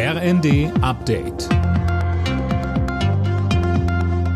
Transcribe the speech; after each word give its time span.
RND 0.00 0.70
Update. 0.80 1.48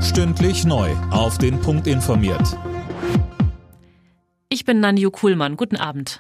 Stündlich 0.03 0.65
neu. 0.65 0.91
Auf 1.13 1.39
den 1.39 1.61
Punkt 1.61 1.87
informiert. 1.87 2.59
Ich 4.49 4.65
bin 4.65 4.81
Nanju 4.81 5.13
Kuhlmann. 5.13 5.57
Guten 5.57 5.77
Abend. 5.77 6.19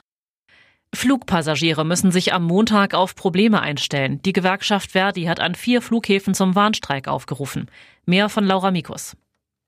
Flugpassagiere 0.95 1.85
müssen 1.85 2.13
sich 2.13 2.33
am 2.33 2.45
Montag 2.45 2.95
auf 2.95 3.17
Probleme 3.17 3.61
einstellen. 3.61 4.23
Die 4.23 4.33
Gewerkschaft 4.33 4.93
Verdi 4.93 5.25
hat 5.25 5.41
an 5.41 5.57
vier 5.57 5.83
Flughäfen 5.83 6.35
zum 6.35 6.55
Warnstreik 6.55 7.09
aufgerufen. 7.09 7.69
Mehr 8.07 8.29
von 8.29 8.45
Laura 8.45 8.71
Mikus. 8.71 9.17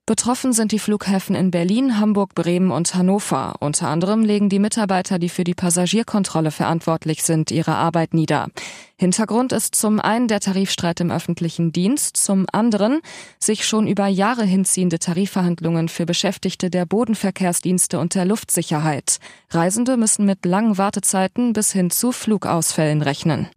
Betroffen 0.06 0.52
sind 0.52 0.72
die 0.72 0.78
Flughäfen 0.78 1.34
in 1.34 1.50
Berlin, 1.50 1.98
Hamburg, 1.98 2.34
Bremen 2.34 2.70
und 2.70 2.94
Hannover. 2.94 3.54
Unter 3.60 3.88
anderem 3.88 4.22
legen 4.22 4.50
die 4.50 4.58
Mitarbeiter, 4.58 5.18
die 5.18 5.30
für 5.30 5.44
die 5.44 5.54
Passagierkontrolle 5.54 6.50
verantwortlich 6.50 7.22
sind, 7.22 7.50
ihre 7.50 7.76
Arbeit 7.76 8.12
nieder. 8.12 8.48
Hintergrund 8.96 9.52
ist 9.52 9.74
zum 9.74 10.00
einen 10.00 10.28
der 10.28 10.40
Tarifstreit 10.40 11.00
im 11.00 11.10
öffentlichen 11.10 11.72
Dienst, 11.72 12.18
zum 12.18 12.44
anderen 12.52 13.00
sich 13.38 13.66
schon 13.66 13.86
über 13.86 14.06
Jahre 14.06 14.44
hinziehende 14.44 14.98
Tarifverhandlungen 14.98 15.88
für 15.88 16.04
Beschäftigte 16.04 16.68
der 16.68 16.84
Bodenverkehrsdienste 16.84 17.98
und 17.98 18.14
der 18.14 18.26
Luftsicherheit. 18.26 19.20
Reisende 19.48 19.96
müssen 19.96 20.26
mit 20.26 20.44
langen 20.44 20.76
Wartezeiten 20.76 21.54
bis 21.54 21.72
hin 21.72 21.88
zu 21.88 22.12
Flugausfällen 22.12 23.00
rechnen. 23.00 23.48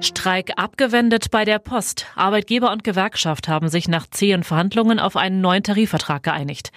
Streik 0.00 0.52
abgewendet 0.56 1.30
bei 1.30 1.44
der 1.44 1.58
Post. 1.58 2.06
Arbeitgeber 2.16 2.70
und 2.70 2.84
Gewerkschaft 2.84 3.48
haben 3.48 3.68
sich 3.68 3.88
nach 3.88 4.06
zehn 4.06 4.42
Verhandlungen 4.42 4.98
auf 4.98 5.16
einen 5.16 5.40
neuen 5.40 5.62
Tarifvertrag 5.62 6.22
geeinigt. 6.22 6.70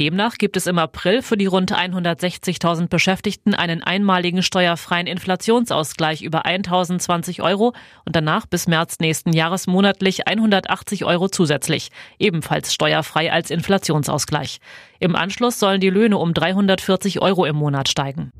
Demnach 0.00 0.38
gibt 0.38 0.56
es 0.56 0.66
im 0.66 0.78
April 0.78 1.22
für 1.22 1.36
die 1.36 1.46
rund 1.46 1.72
160.000 1.72 2.88
Beschäftigten 2.88 3.54
einen 3.54 3.82
einmaligen 3.82 4.42
steuerfreien 4.42 5.06
Inflationsausgleich 5.06 6.22
über 6.22 6.46
1.020 6.46 7.42
Euro 7.42 7.74
und 8.04 8.16
danach 8.16 8.46
bis 8.46 8.66
März 8.66 8.98
nächsten 8.98 9.32
Jahres 9.32 9.68
monatlich 9.68 10.26
180 10.26 11.04
Euro 11.04 11.28
zusätzlich, 11.28 11.90
ebenfalls 12.18 12.74
steuerfrei 12.74 13.32
als 13.32 13.50
Inflationsausgleich. 13.50 14.58
Im 14.98 15.14
Anschluss 15.14 15.60
sollen 15.60 15.80
die 15.80 15.90
Löhne 15.90 16.18
um 16.18 16.34
340 16.34 17.22
Euro 17.22 17.44
im 17.44 17.54
Monat 17.54 17.88
steigen. 17.88 18.32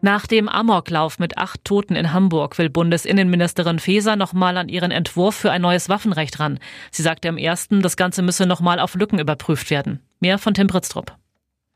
Nach 0.00 0.28
dem 0.28 0.48
Amoklauf 0.48 1.18
mit 1.18 1.38
acht 1.38 1.64
Toten 1.64 1.96
in 1.96 2.12
Hamburg 2.12 2.56
will 2.58 2.70
Bundesinnenministerin 2.70 3.80
Faeser 3.80 4.14
nochmal 4.14 4.56
an 4.56 4.68
ihren 4.68 4.92
Entwurf 4.92 5.34
für 5.34 5.50
ein 5.50 5.62
neues 5.62 5.88
Waffenrecht 5.88 6.38
ran. 6.38 6.60
Sie 6.92 7.02
sagte 7.02 7.26
im 7.26 7.36
ersten, 7.36 7.82
das 7.82 7.96
Ganze 7.96 8.22
müsse 8.22 8.46
nochmal 8.46 8.78
auf 8.78 8.94
Lücken 8.94 9.18
überprüft 9.18 9.70
werden. 9.70 10.00
Mehr 10.20 10.38
von 10.38 10.54
Tim 10.54 10.68
Britztrup. 10.68 11.16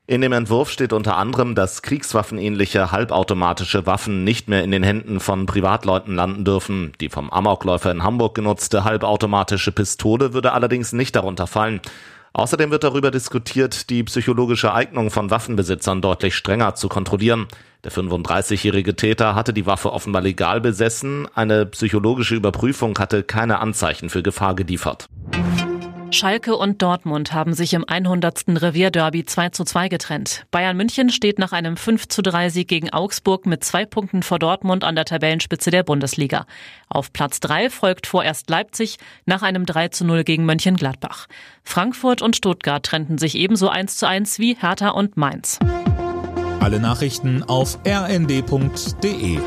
In 0.07 0.21
dem 0.21 0.33
Entwurf 0.33 0.71
steht 0.71 0.93
unter 0.93 1.17
anderem, 1.17 1.55
dass 1.57 1.83
kriegswaffenähnliche 1.83 2.93
halbautomatische 2.93 3.87
Waffen 3.87 4.25
nicht 4.25 4.49
mehr 4.49 4.63
in 4.63 4.71
den 4.71 4.83
Händen 4.83 5.19
von 5.19 5.47
Privatleuten 5.47 6.15
landen 6.15 6.45
dürfen. 6.45 6.93
Die 7.01 7.09
vom 7.09 7.31
Amokläufer 7.31 7.91
in 7.91 8.05
Hamburg 8.05 8.35
genutzte 8.35 8.85
halbautomatische 8.85 9.73
Pistole 9.73 10.33
würde 10.33 10.53
allerdings 10.53 10.93
nicht 10.93 11.17
darunter 11.17 11.47
fallen. 11.47 11.81
Außerdem 12.35 12.71
wird 12.71 12.85
darüber 12.85 13.11
diskutiert, 13.11 13.91
die 13.91 14.05
psychologische 14.05 14.73
Eignung 14.73 15.11
von 15.11 15.31
Waffenbesitzern 15.31 16.01
deutlich 16.01 16.35
strenger 16.35 16.75
zu 16.75 16.89
kontrollieren. 16.89 17.47
Der 17.85 17.93
35-jährige 17.93 18.97
Täter 18.97 19.35
hatte 19.35 19.53
die 19.53 19.67
Waffe 19.67 19.93
offenbar 19.93 20.23
legal 20.23 20.61
besessen. 20.61 21.29
Eine 21.35 21.67
psychologische 21.67 22.35
Überprüfung 22.35 22.99
hatte 22.99 23.23
keine 23.23 23.59
Anzeichen 23.59 24.09
für 24.09 24.23
Gefahr 24.23 24.55
geliefert. 24.55 25.09
Schalke 26.13 26.57
und 26.57 26.83
Dortmund 26.83 27.33
haben 27.33 27.55
sich 27.55 27.73
im 27.73 27.89
100. 27.89 28.45
Revierderby 28.49 29.25
2 29.25 29.49
zu 29.49 29.65
2 29.65 29.89
getrennt. 29.89 30.45
Bayern 30.51 30.77
München 30.77 31.09
steht 31.09 31.39
nach 31.39 31.53
einem 31.53 31.77
5 31.77 32.09
zu 32.09 32.21
3 32.21 32.51
Sieg 32.51 32.69
gegen 32.69 32.93
Augsburg 32.93 33.47
mit 33.47 33.65
zwei 33.65 33.87
Punkten 33.87 34.23
vor 34.23 34.39
Dortmund 34.39 34.85
an 34.85 34.95
der 34.95 35.07
Tabellenspitze 35.07 35.71
der 35.71 35.83
Bundesliga. 35.83 36.47
Auf 36.89 37.13
Platz 37.13 37.41
3 37.41 37.71
folgt 37.71 38.07
vorerst 38.07 38.51
Leipzig 38.51 38.99
nach 39.25 39.43
einem 39.43 39.65
3 39.65 39.89
zu 39.89 40.05
0 40.05 40.25
gegen 40.25 40.45
Mönchengladbach. 40.45 41.29
Frankfurt 41.65 42.21
und 42.21 42.37
Stuttgart 42.37 42.85
trennten 42.85 43.17
sich 43.17 43.35
ebenso 43.35 43.71
1 43.71 43.97
zu 43.97 44.07
1 44.07 44.39
wie 44.39 44.55
Hertha 44.61 44.91
und 44.91 45.17
Mainz. 45.17 45.59
Alle 46.61 46.79
Nachrichten 46.79 47.43
auf 47.43 47.79
rnd.de 47.87 49.39